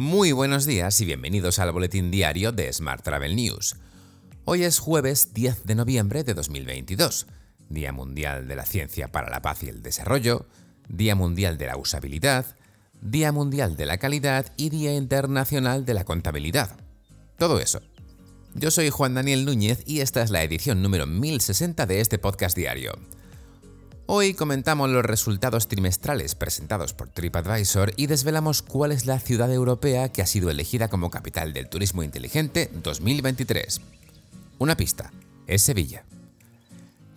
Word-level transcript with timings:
Muy 0.00 0.32
buenos 0.32 0.64
días 0.64 0.98
y 1.02 1.04
bienvenidos 1.04 1.58
al 1.58 1.72
boletín 1.72 2.10
diario 2.10 2.52
de 2.52 2.72
Smart 2.72 3.04
Travel 3.04 3.36
News. 3.36 3.76
Hoy 4.46 4.62
es 4.62 4.78
jueves 4.78 5.34
10 5.34 5.66
de 5.66 5.74
noviembre 5.74 6.24
de 6.24 6.32
2022, 6.32 7.26
Día 7.68 7.92
Mundial 7.92 8.48
de 8.48 8.56
la 8.56 8.64
Ciencia 8.64 9.12
para 9.12 9.28
la 9.28 9.42
Paz 9.42 9.62
y 9.62 9.68
el 9.68 9.82
Desarrollo, 9.82 10.46
Día 10.88 11.14
Mundial 11.14 11.58
de 11.58 11.66
la 11.66 11.76
Usabilidad, 11.76 12.46
Día 13.02 13.30
Mundial 13.30 13.76
de 13.76 13.84
la 13.84 13.98
Calidad 13.98 14.50
y 14.56 14.70
Día 14.70 14.94
Internacional 14.94 15.84
de 15.84 15.92
la 15.92 16.04
Contabilidad. 16.04 16.78
Todo 17.36 17.60
eso. 17.60 17.82
Yo 18.54 18.70
soy 18.70 18.88
Juan 18.88 19.12
Daniel 19.12 19.44
Núñez 19.44 19.82
y 19.84 20.00
esta 20.00 20.22
es 20.22 20.30
la 20.30 20.42
edición 20.42 20.80
número 20.80 21.06
1060 21.06 21.84
de 21.84 22.00
este 22.00 22.18
podcast 22.18 22.56
diario. 22.56 22.92
Hoy 24.12 24.34
comentamos 24.34 24.90
los 24.90 25.04
resultados 25.04 25.68
trimestrales 25.68 26.34
presentados 26.34 26.94
por 26.94 27.10
TripAdvisor 27.10 27.92
y 27.96 28.08
desvelamos 28.08 28.60
cuál 28.60 28.90
es 28.90 29.06
la 29.06 29.20
ciudad 29.20 29.52
europea 29.52 30.10
que 30.10 30.20
ha 30.20 30.26
sido 30.26 30.50
elegida 30.50 30.88
como 30.88 31.10
capital 31.10 31.52
del 31.52 31.68
turismo 31.68 32.02
inteligente 32.02 32.72
2023. 32.82 33.80
Una 34.58 34.76
pista, 34.76 35.12
es 35.46 35.62
Sevilla. 35.62 36.02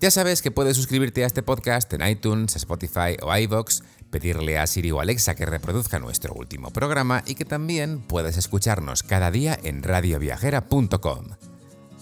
Ya 0.02 0.12
sabes 0.12 0.44
que 0.44 0.52
puedes 0.52 0.78
suscribirte 0.78 1.24
a 1.24 1.26
este 1.26 1.42
podcast 1.42 1.92
en 1.94 2.08
iTunes, 2.08 2.56
Spotify 2.58 3.18
o 3.24 3.36
iVoox, 3.36 3.82
pedirle 4.12 4.60
a 4.60 4.68
Siri 4.68 4.92
o 4.92 5.00
Alexa 5.00 5.34
que 5.34 5.48
reproduzca 5.48 5.98
nuestro 5.98 6.36
último 6.36 6.70
programa 6.70 7.24
y 7.26 7.34
que 7.34 7.46
también 7.46 8.02
puedes 8.04 8.38
escucharnos 8.38 9.02
cada 9.02 9.32
día 9.32 9.58
en 9.64 9.82
radioviajera.com. 9.82 11.26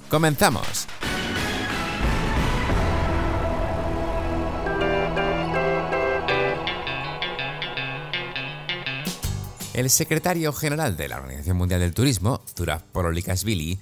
¡Comenzamos! 0.10 0.86
El 9.74 9.90
secretario 9.90 10.52
general 10.52 10.98
de 10.98 11.08
la 11.08 11.16
Organización 11.16 11.56
Mundial 11.56 11.80
del 11.80 11.94
Turismo, 11.94 12.42
Zurab 12.58 12.84
Pololikashvili, 12.92 13.80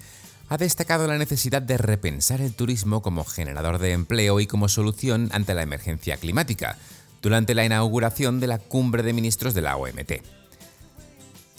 ha 0.48 0.56
destacado 0.56 1.08
la 1.08 1.18
necesidad 1.18 1.62
de 1.62 1.78
repensar 1.78 2.40
el 2.40 2.54
turismo 2.54 3.02
como 3.02 3.24
generador 3.24 3.78
de 3.78 3.90
empleo 3.92 4.38
y 4.38 4.46
como 4.46 4.68
solución 4.68 5.30
ante 5.32 5.52
la 5.52 5.62
emergencia 5.62 6.16
climática, 6.16 6.78
durante 7.20 7.56
la 7.56 7.64
inauguración 7.64 8.38
de 8.38 8.46
la 8.46 8.58
cumbre 8.58 9.02
de 9.02 9.12
ministros 9.12 9.52
de 9.52 9.62
la 9.62 9.76
OMT. 9.76 10.12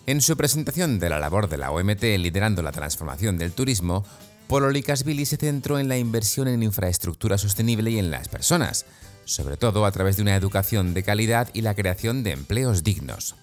En 0.08 0.22
su 0.22 0.38
presentación 0.38 0.98
de 1.00 1.10
la 1.10 1.20
labor 1.20 1.50
de 1.50 1.58
la 1.58 1.72
OMT 1.72 2.04
liderando 2.18 2.62
la 2.62 2.72
transformación 2.72 3.38
del 3.38 3.52
turismo, 3.52 4.06
Pololikashvili 4.48 5.26
se 5.26 5.38
centró 5.38 5.78
en 5.78 5.90
la 5.90 5.98
inversión 5.98 6.48
en 6.48 6.64
infraestructura 6.64 7.38
sostenible 7.38 7.92
y 7.92 8.00
en 8.00 8.12
las 8.12 8.30
personas, 8.30 8.86
sobre 9.26 9.58
todo 9.58 9.86
a 9.86 9.92
través 9.92 10.16
de 10.16 10.22
una 10.22 10.38
educación 10.38 10.94
de 10.94 11.04
calidad 11.04 11.50
y 11.54 11.62
la 11.62 11.76
creación 11.76 12.24
de 12.24 12.32
empleos 12.32 12.84
dignos. 12.84 13.36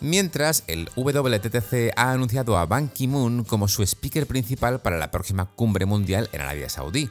Mientras, 0.00 0.64
el 0.66 0.88
WTTC 0.96 1.92
ha 1.94 2.12
anunciado 2.12 2.56
a 2.56 2.64
Ban 2.64 2.88
Ki-moon 2.88 3.44
como 3.44 3.68
su 3.68 3.82
speaker 3.82 4.26
principal 4.26 4.80
para 4.80 4.96
la 4.96 5.10
próxima 5.10 5.44
cumbre 5.44 5.84
mundial 5.84 6.30
en 6.32 6.40
Arabia 6.40 6.70
Saudí, 6.70 7.10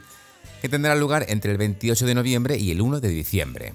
que 0.60 0.68
tendrá 0.68 0.96
lugar 0.96 1.26
entre 1.28 1.52
el 1.52 1.58
28 1.58 2.04
de 2.04 2.14
noviembre 2.14 2.58
y 2.58 2.72
el 2.72 2.80
1 2.80 3.00
de 3.00 3.08
diciembre. 3.08 3.74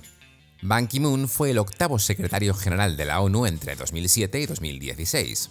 Ban 0.61 0.88
Ki-moon 0.88 1.30
fue 1.30 1.52
el 1.52 1.59
octavo 1.59 1.97
secretario 1.97 2.53
general 2.53 2.97
de 2.97 3.05
la 3.05 3.21
ONU 3.21 3.45
entre 3.45 3.75
2007 3.75 4.39
y 4.41 4.45
2016. 4.47 5.49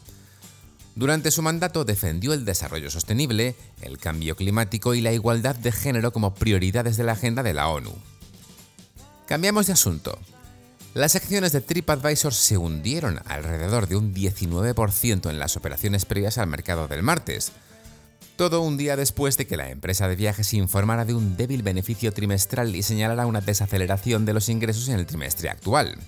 Durante 0.94 1.30
su 1.30 1.40
mandato 1.40 1.84
defendió 1.84 2.34
el 2.34 2.44
desarrollo 2.44 2.90
sostenible, 2.90 3.56
el 3.80 3.98
cambio 3.98 4.36
climático 4.36 4.94
y 4.94 5.00
la 5.00 5.12
igualdad 5.12 5.56
de 5.56 5.72
género 5.72 6.12
como 6.12 6.34
prioridades 6.34 6.96
de 6.96 7.04
la 7.04 7.12
agenda 7.12 7.42
de 7.42 7.54
la 7.54 7.68
ONU. 7.68 7.92
Cambiamos 9.26 9.66
de 9.66 9.72
asunto. 9.72 10.18
Las 10.95 11.17
acciones 11.17 11.50
de 11.50 11.61
TripAdvisor 11.61 12.33
se 12.33 12.56
hundieron 12.56 13.19
alrededor 13.27 13.89
de 13.89 13.97
un 13.97 14.14
19% 14.14 15.28
en 15.28 15.41
las 15.41 15.56
operaciones 15.56 16.05
previas 16.05 16.39
al 16.39 16.47
mercado 16.47 16.87
del 16.87 17.03
martes. 17.03 17.50
Todo 18.37 18.60
un 18.60 18.77
día 18.77 18.94
después 18.94 19.37
de 19.37 19.49
que 19.49 19.56
la 19.56 19.71
empresa 19.71 20.06
de 20.06 20.15
viajes 20.15 20.54
informara 20.54 21.04
de 21.04 21.12
un 21.12 21.37
débil 21.37 21.65
beneficio 21.65 22.12
trimestral 22.12 22.77
y 22.77 22.84
señalara 22.84 23.27
una 23.27 23.41
desaceleración 23.41 24.25
de 24.25 24.34
los 24.34 24.49
ingresos 24.49 24.88
en 24.88 25.00
el 25.00 25.06
trimestre 25.06 25.50
actual. 25.50 25.99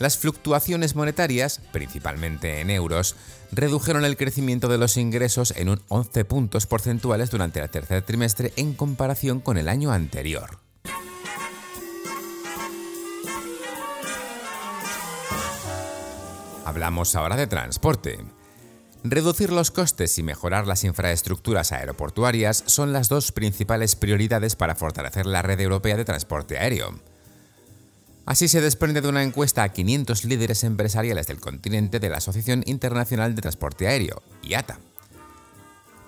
Las 0.00 0.18
fluctuaciones 0.18 0.96
monetarias, 0.96 1.60
principalmente 1.70 2.60
en 2.60 2.70
euros, 2.70 3.14
redujeron 3.52 4.04
el 4.04 4.16
crecimiento 4.16 4.66
de 4.66 4.78
los 4.78 4.96
ingresos 4.96 5.54
en 5.56 5.68
un 5.68 5.80
11 5.86 6.24
puntos 6.24 6.66
porcentuales 6.66 7.30
durante 7.30 7.60
el 7.60 7.70
tercer 7.70 8.02
trimestre 8.02 8.52
en 8.56 8.74
comparación 8.74 9.38
con 9.38 9.56
el 9.56 9.68
año 9.68 9.92
anterior. 9.92 10.67
Hablamos 16.68 17.16
ahora 17.16 17.36
de 17.36 17.46
transporte. 17.46 18.18
Reducir 19.02 19.50
los 19.50 19.70
costes 19.70 20.18
y 20.18 20.22
mejorar 20.22 20.66
las 20.66 20.84
infraestructuras 20.84 21.72
aeroportuarias 21.72 22.62
son 22.66 22.92
las 22.92 23.08
dos 23.08 23.32
principales 23.32 23.96
prioridades 23.96 24.54
para 24.54 24.74
fortalecer 24.74 25.24
la 25.24 25.40
red 25.40 25.58
europea 25.60 25.96
de 25.96 26.04
transporte 26.04 26.58
aéreo. 26.58 27.00
Así 28.26 28.48
se 28.48 28.60
desprende 28.60 29.00
de 29.00 29.08
una 29.08 29.22
encuesta 29.22 29.62
a 29.62 29.70
500 29.70 30.26
líderes 30.26 30.62
empresariales 30.62 31.26
del 31.26 31.40
continente 31.40 32.00
de 32.00 32.10
la 32.10 32.18
Asociación 32.18 32.62
Internacional 32.66 33.34
de 33.34 33.40
Transporte 33.40 33.88
Aéreo, 33.88 34.22
IATA. 34.42 34.78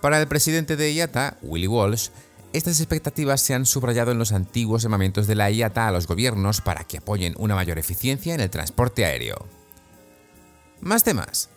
Para 0.03 0.21
el 0.21 0.29
presidente 0.29 0.77
de 0.77 0.93
IATA, 0.93 1.39
Willy 1.41 1.69
Walsh, 1.69 2.11
estas 2.53 2.81
expectativas 2.81 3.41
se 3.41 3.55
han 3.55 3.65
subrayado 3.65 4.13
en 4.13 4.19
los 4.19 4.33
antiguos 4.33 4.83
llamamientos 4.83 5.27
de 5.27 5.37
la 5.37 5.51
IATA 5.51 5.89
a 5.89 5.93
los 5.93 6.07
gobiernos 6.07 6.61
para 6.61 6.85
que 6.85 6.99
apoyen 6.99 7.35
una 7.39 7.55
mayor 7.55 7.79
eficiencia 7.79 8.35
en 8.35 8.41
el 8.41 8.51
transporte 8.51 9.07
aéreo. 9.07 9.60
Más 10.81 11.05
temas. 11.05 11.51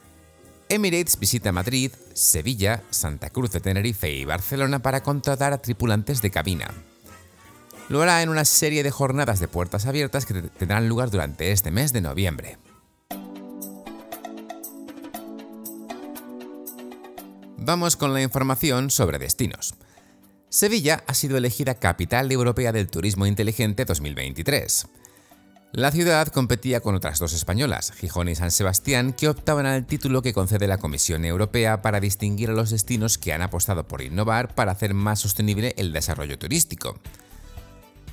Emirates 0.67 1.17
visita 1.17 1.51
Madrid, 1.51 1.91
Sevilla, 2.13 2.83
Santa 2.89 3.29
Cruz 3.29 3.51
de 3.51 3.61
Tenerife 3.61 4.11
y 4.11 4.25
Barcelona 4.25 4.79
para 4.79 5.01
contratar 5.01 5.53
a 5.53 5.61
tripulantes 5.61 6.21
de 6.21 6.31
cabina. 6.31 6.71
Lo 7.89 8.01
hará 8.01 8.21
en 8.21 8.29
una 8.29 8.43
serie 8.43 8.83
de 8.83 8.91
jornadas 8.91 9.39
de 9.39 9.47
puertas 9.47 9.85
abiertas 9.85 10.25
que 10.25 10.33
tendrán 10.33 10.89
lugar 10.89 11.09
durante 11.09 11.51
este 11.51 11.71
mes 11.71 11.93
de 11.93 12.01
noviembre. 12.01 12.57
Vamos 17.57 17.95
con 17.95 18.13
la 18.13 18.21
información 18.21 18.89
sobre 18.89 19.19
destinos. 19.19 19.75
Sevilla 20.49 21.03
ha 21.07 21.13
sido 21.13 21.37
elegida 21.37 21.75
Capital 21.75 22.31
Europea 22.31 22.73
del 22.73 22.89
Turismo 22.89 23.25
Inteligente 23.25 23.85
2023. 23.85 24.87
La 25.75 25.89
ciudad 25.89 26.27
competía 26.27 26.81
con 26.81 26.93
otras 26.93 27.17
dos 27.17 27.33
españolas, 27.33 27.93
Gijón 27.93 28.29
y 28.29 28.35
San 28.35 28.51
Sebastián, 28.51 29.11
que 29.11 29.27
optaban 29.27 29.65
al 29.65 29.87
título 29.87 30.21
que 30.21 30.31
concede 30.31 30.67
la 30.67 30.77
Comisión 30.77 31.25
Europea 31.25 31.81
para 31.81 31.99
distinguir 31.99 32.51
a 32.51 32.53
los 32.53 32.69
destinos 32.69 33.17
que 33.17 33.33
han 33.33 33.41
apostado 33.41 33.87
por 33.87 34.03
innovar 34.03 34.53
para 34.53 34.71
hacer 34.71 34.93
más 34.93 35.21
sostenible 35.21 35.73
el 35.77 35.91
desarrollo 35.91 36.37
turístico. 36.37 36.99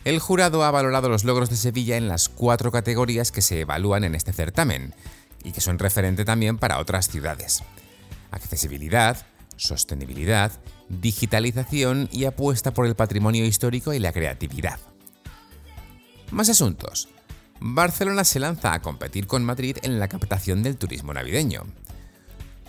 El 0.07 0.21
jurado 0.21 0.65
ha 0.65 0.71
valorado 0.71 1.11
los 1.11 1.25
logros 1.25 1.51
de 1.51 1.57
Sevilla 1.57 1.99
en 1.99 2.09
las 2.09 2.31
cuatro 2.31 2.73
categorías 2.73 3.31
que 3.31 3.43
se 3.43 3.61
evalúan 3.61 4.05
en 4.05 4.15
este 4.15 4.33
certamen, 4.33 4.95
y 5.45 5.53
que 5.53 5.61
son 5.61 5.79
referente 5.79 6.25
también 6.25 6.57
para 6.57 6.79
otras 6.79 7.11
ciudades. 7.11 7.63
Accesibilidad, 8.31 9.27
sostenibilidad, 9.57 10.51
digitalización 10.89 12.09
y 12.11 12.25
apuesta 12.25 12.73
por 12.73 12.87
el 12.87 12.95
patrimonio 12.95 13.45
histórico 13.45 13.93
y 13.93 13.99
la 13.99 14.13
creatividad. 14.15 14.81
Más 16.31 16.49
asuntos. 16.49 17.11
Barcelona 17.63 18.25
se 18.25 18.41
lanza 18.41 18.73
a 18.73 18.81
competir 18.81 19.27
con 19.27 19.45
Madrid 19.45 19.77
en 19.83 20.01
la 20.01 20.09
captación 20.09 20.63
del 20.63 20.79
turismo 20.79 21.13
navideño. 21.13 21.65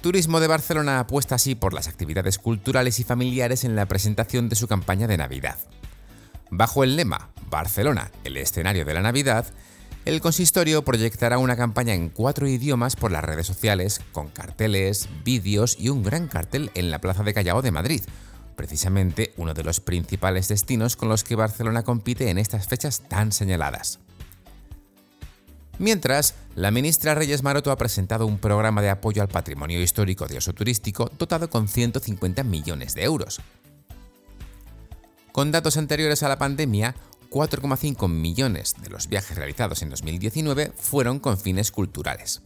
Turismo 0.02 0.42
de 0.42 0.48
Barcelona 0.48 1.00
apuesta 1.00 1.36
así 1.36 1.56
por 1.56 1.74
las 1.74 1.88
actividades 1.88 2.38
culturales 2.38 3.00
y 3.00 3.06
familiares 3.06 3.64
en 3.64 3.78
la 3.78 3.86
presentación 3.86 4.50
de 4.50 4.58
su 4.58 4.68
campaña 4.68 5.08
de 5.08 5.16
Navidad. 5.16 5.58
Bajo 6.50 6.84
el 6.84 6.98
lema 6.98 7.30
Barcelona, 7.50 8.12
el 8.26 8.36
escenario 8.36 8.84
de 8.84 8.94
la 8.94 9.02
Navidad, 9.02 9.46
el 10.04 10.20
consistorio 10.20 10.84
proyectará 10.84 11.38
una 11.38 11.56
campaña 11.56 11.94
en 11.94 12.10
cuatro 12.10 12.46
idiomas 12.48 12.98
por 12.98 13.12
las 13.12 13.24
redes 13.24 13.48
sociales, 13.48 14.02
con 14.12 14.28
carteles, 14.28 15.08
vídeos 15.24 15.78
y 15.80 15.88
un 15.88 16.04
gran 16.04 16.28
cartel 16.28 16.70
en 16.74 16.92
la 16.92 17.00
Plaza 17.00 17.24
de 17.24 17.34
Callao 17.34 17.62
de 17.62 17.72
Madrid, 17.72 18.02
precisamente 18.58 19.32
uno 19.38 19.54
de 19.54 19.64
los 19.64 19.80
principales 19.80 20.50
destinos 20.50 20.98
con 20.98 21.08
los 21.08 21.24
que 21.24 21.36
Barcelona 21.36 21.84
compite 21.84 22.30
en 22.30 22.38
estas 22.38 22.68
fechas 22.68 23.08
tan 23.08 23.32
señaladas. 23.32 24.00
Mientras, 25.80 26.36
la 26.56 26.70
ministra 26.70 27.16
Reyes 27.16 27.44
Maroto 27.44 27.72
ha 27.72 27.78
presentado 27.78 28.28
un 28.28 28.38
programa 28.38 28.82
de 28.82 28.90
apoyo 28.90 29.22
al 29.22 29.28
patrimonio 29.28 29.82
histórico 29.82 30.28
de 30.28 30.38
uso 30.38 30.54
turístico 30.54 31.10
dotado 31.18 31.50
con 31.50 31.68
150 31.68 32.44
millones 32.44 32.94
de 32.94 33.04
euros. 33.04 33.40
Con 35.32 35.52
datos 35.52 35.78
anteriores 35.78 36.24
a 36.24 36.30
la 36.30 36.38
pandemia, 36.38 36.96
4,5 37.30 38.10
millones 38.10 38.76
de 38.82 38.90
los 38.90 39.08
viajes 39.08 39.38
realizados 39.38 39.82
en 39.82 39.90
2019 39.90 40.74
fueron 40.76 41.20
con 41.20 41.38
fines 41.38 41.72
culturales. 41.72 42.42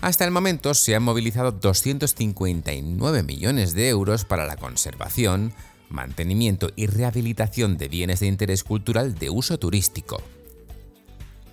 Hasta 0.00 0.24
el 0.24 0.30
momento 0.30 0.74
se 0.74 0.96
han 0.96 1.02
movilizado 1.02 1.52
259 1.52 3.22
millones 3.22 3.74
de 3.74 3.88
euros 3.88 4.24
para 4.24 4.46
la 4.46 4.56
conservación, 4.56 5.52
mantenimiento 5.90 6.70
y 6.74 6.86
rehabilitación 6.86 7.76
de 7.76 7.88
bienes 7.88 8.20
de 8.20 8.26
interés 8.26 8.64
cultural 8.64 9.14
de 9.14 9.30
uso 9.30 9.58
turístico. 9.58 10.22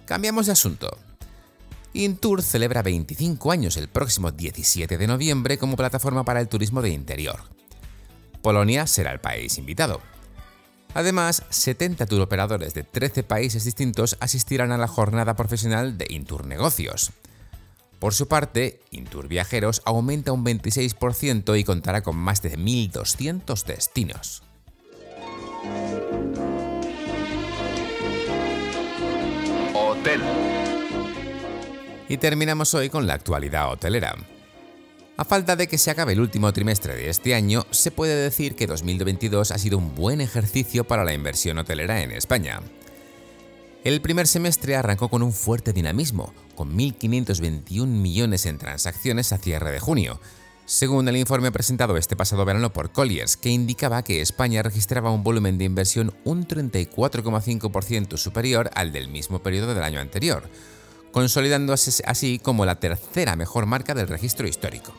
Cambiamos 0.08 0.46
de 0.46 0.54
asunto. 0.54 0.98
Intour 1.92 2.42
celebra 2.42 2.82
25 2.82 3.52
años 3.52 3.76
el 3.76 3.90
próximo 3.90 4.32
17 4.32 4.98
de 4.98 5.06
noviembre 5.06 5.58
como 5.58 5.76
plataforma 5.76 6.24
para 6.24 6.40
el 6.40 6.48
turismo 6.48 6.82
de 6.82 6.92
interior. 6.92 7.42
Polonia 8.42 8.88
será 8.88 9.12
el 9.12 9.20
país 9.20 9.58
invitado. 9.58 10.00
Además, 10.94 11.44
70 11.50 12.06
operadores 12.22 12.74
de 12.74 12.84
13 12.84 13.24
países 13.24 13.66
distintos 13.66 14.16
asistirán 14.22 14.72
a 14.72 14.78
la 14.78 14.88
jornada 14.88 15.36
profesional 15.36 15.98
de 15.98 16.08
Intour 16.10 16.48
Negocios. 16.48 17.12
Por 18.00 18.14
su 18.14 18.30
parte, 18.30 18.80
Intour 18.92 19.28
Viajeros 19.28 19.82
aumenta 19.84 20.32
un 20.32 20.46
26% 20.46 21.60
y 21.60 21.66
contará 21.66 22.02
con 22.02 22.16
más 22.16 22.42
de 22.42 22.58
1.200 22.58 23.66
destinos. 23.66 24.42
Y 32.10 32.18
terminamos 32.18 32.74
hoy 32.74 32.90
con 32.90 33.06
la 33.06 33.16
actualidad 33.16 33.72
hotelera. 33.72 34.16
A 35.18 35.26
falta 35.26 35.56
de 35.56 35.68
que 35.68 35.78
se 35.78 35.92
acabe 35.92 36.14
el 36.14 36.22
último 36.22 36.54
trimestre 36.54 36.96
de 36.96 37.10
este 37.10 37.34
año, 37.34 37.66
se 37.72 37.92
puede 37.92 38.16
decir 38.16 38.56
que 38.56 38.68
2022 38.68 39.52
ha 39.52 39.58
sido 39.58 39.78
un 39.78 39.96
buen 39.96 40.22
ejercicio 40.22 40.86
para 40.86 41.04
la 41.04 41.14
inversión 41.14 41.58
hotelera 41.58 42.04
en 42.04 42.12
España. 42.12 42.62
El 43.84 44.00
primer 44.02 44.28
semestre 44.28 44.76
arrancó 44.76 45.10
con 45.10 45.24
un 45.24 45.34
fuerte 45.34 45.74
dinamismo, 45.74 46.34
con 46.56 46.78
1.521 46.78 47.88
millones 47.88 48.46
en 48.46 48.58
transacciones 48.58 49.34
a 49.34 49.38
cierre 49.38 49.72
de 49.72 49.80
junio, 49.80 50.22
según 50.66 51.08
el 51.08 51.18
informe 51.18 51.52
presentado 51.52 51.98
este 51.98 52.16
pasado 52.16 52.46
verano 52.46 52.74
por 52.74 52.92
Colliers, 52.92 53.38
que 53.38 53.50
indicaba 53.50 54.04
que 54.04 54.22
España 54.22 54.62
registraba 54.62 55.12
un 55.12 55.24
volumen 55.24 55.58
de 55.58 55.64
inversión 55.66 56.14
un 56.26 56.46
34,5% 56.46 58.18
superior 58.18 58.70
al 58.76 58.92
del 58.92 59.08
mismo 59.08 59.40
periodo 59.40 59.74
del 59.74 59.84
año 59.84 60.02
anterior, 60.02 60.50
consolidándose 61.12 62.04
así 62.06 62.40
como 62.40 62.66
la 62.66 62.80
tercera 62.80 63.36
mejor 63.36 63.66
marca 63.66 63.94
del 63.94 64.08
registro 64.08 64.48
histórico. 64.48 64.94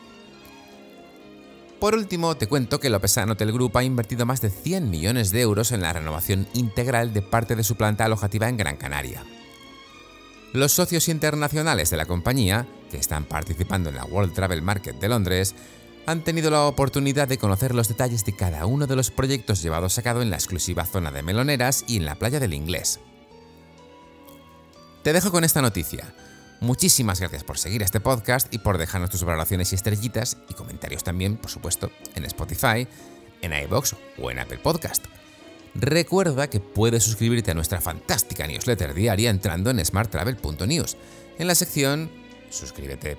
Por 1.79 1.95
último, 1.95 2.35
te 2.35 2.47
cuento 2.47 2.81
que 2.81 2.89
Lopesan 2.89 3.29
Hotel 3.29 3.53
Group 3.53 3.77
ha 3.77 3.83
invertido 3.83 4.25
más 4.25 4.41
de 4.41 4.49
100 4.49 4.89
millones 4.89 5.31
de 5.31 5.39
euros 5.41 5.71
en 5.71 5.81
la 5.81 5.93
renovación 5.93 6.45
integral 6.53 7.13
de 7.13 7.21
parte 7.21 7.55
de 7.55 7.63
su 7.63 7.75
planta 7.75 8.03
alojativa 8.03 8.49
en 8.49 8.57
Gran 8.57 8.75
Canaria. 8.75 9.23
Los 10.51 10.73
socios 10.73 11.07
internacionales 11.07 11.89
de 11.89 11.95
la 11.95 12.05
compañía, 12.05 12.67
que 12.91 12.97
están 12.97 13.23
participando 13.23 13.89
en 13.89 13.95
la 13.95 14.03
World 14.03 14.33
Travel 14.33 14.61
Market 14.61 14.99
de 14.99 15.07
Londres, 15.07 15.55
han 16.05 16.23
tenido 16.23 16.49
la 16.49 16.65
oportunidad 16.65 17.27
de 17.27 17.37
conocer 17.37 17.73
los 17.73 17.87
detalles 17.87 18.25
de 18.25 18.35
cada 18.35 18.65
uno 18.65 18.87
de 18.87 18.95
los 18.95 19.11
proyectos 19.11 19.61
llevados 19.61 19.97
a 19.97 20.01
cabo 20.01 20.21
en 20.21 20.31
la 20.31 20.37
exclusiva 20.37 20.85
zona 20.85 21.11
de 21.11 21.21
Meloneras 21.21 21.85
y 21.87 21.97
en 21.97 22.05
la 22.05 22.15
playa 22.15 22.39
del 22.39 22.55
Inglés. 22.55 22.99
Te 25.03 25.13
dejo 25.13 25.31
con 25.31 25.45
esta 25.45 25.61
noticia. 25.61 26.13
Muchísimas 26.59 27.21
gracias 27.21 27.45
por 27.45 27.57
seguir 27.57 27.81
este 27.83 28.01
podcast 28.01 28.53
y 28.53 28.57
por 28.57 28.77
dejarnos 28.77 29.09
tus 29.09 29.23
valoraciones 29.23 29.71
y 29.71 29.75
estrellitas 29.75 30.35
y 30.49 30.53
comentarios 30.53 31.05
también, 31.05 31.37
por 31.37 31.49
supuesto, 31.49 31.89
en 32.15 32.25
Spotify, 32.25 32.85
en 33.41 33.53
iBox 33.53 33.95
o 34.21 34.29
en 34.29 34.39
Apple 34.39 34.57
Podcast. 34.57 35.05
Recuerda 35.73 36.49
que 36.49 36.59
puedes 36.59 37.03
suscribirte 37.03 37.51
a 37.51 37.53
nuestra 37.53 37.79
fantástica 37.79 38.45
newsletter 38.45 38.93
diaria 38.93 39.29
entrando 39.29 39.69
en 39.69 39.83
smarttravel.news, 39.83 40.97
en 41.37 41.47
la 41.47 41.55
sección 41.55 42.11
Suscríbete. 42.49 43.17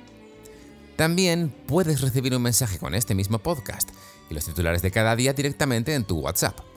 También 0.96 1.48
puedes 1.66 2.02
recibir 2.02 2.34
un 2.34 2.42
mensaje 2.42 2.78
con 2.78 2.94
este 2.94 3.14
mismo 3.14 3.38
podcast 3.38 3.88
y 4.28 4.34
los 4.34 4.44
titulares 4.44 4.82
de 4.82 4.90
cada 4.90 5.16
día 5.16 5.32
directamente 5.32 5.94
en 5.94 6.04
tu 6.04 6.18
WhatsApp. 6.18 6.69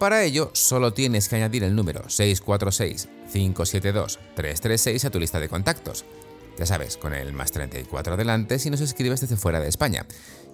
Para 0.00 0.24
ello, 0.24 0.50
solo 0.54 0.92
tienes 0.94 1.28
que 1.28 1.36
añadir 1.36 1.62
el 1.62 1.76
número 1.76 2.02
646-572-336 2.04 5.04
a 5.04 5.10
tu 5.10 5.20
lista 5.20 5.38
de 5.38 5.50
contactos. 5.50 6.06
Ya 6.58 6.64
sabes, 6.64 6.96
con 6.96 7.12
el 7.12 7.34
más 7.34 7.52
34 7.52 8.14
adelante 8.14 8.58
si 8.58 8.70
nos 8.70 8.80
escribes 8.80 9.20
desde 9.20 9.36
fuera 9.36 9.60
de 9.60 9.68
España. 9.68 10.06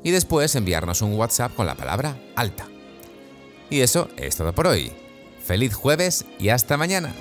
Y 0.03 0.11
después 0.11 0.57
enviarnos 0.57 1.01
un 1.01 1.15
WhatsApp 1.15 1.55
con 1.55 1.67
la 1.67 1.77
palabra 1.77 2.21
alta. 2.35 2.67
Y 3.71 3.83
eso 3.83 4.09
es 4.17 4.35
todo 4.35 4.53
por 4.53 4.67
hoy. 4.67 4.93
Feliz 5.45 5.75
jueves 5.75 6.25
y 6.41 6.49
hasta 6.49 6.77
mañana. 6.77 7.15